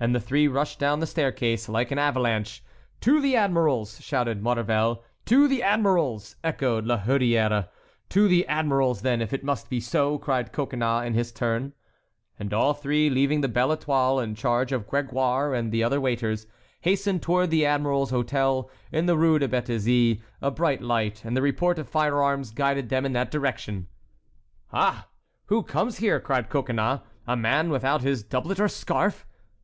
[0.00, 2.62] And the three rushed down the staircase, like an avalanche.
[3.00, 5.02] "To the admiral's!" shouted Maurevel.
[5.26, 7.66] "To the admiral's!" echoed La Hurière.
[8.10, 11.72] "To the admiral's, then, if it must be so!" cried Coconnas in his turn.
[12.38, 16.46] And all three, leaving the Belle Étoile in charge of Grégoire and the other waiters,
[16.82, 21.42] hastened toward the admiral's hôtel in the Rue de Béthizy; a bright light and the
[21.42, 23.88] report of fire arms guided them in that direction.
[24.72, 25.08] "Ah,
[25.46, 27.00] who comes here?" cried Coconnas.
[27.26, 29.26] "A man without his doublet or scarf!"